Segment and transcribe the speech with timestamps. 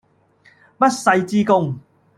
[0.79, 1.79] 不世之功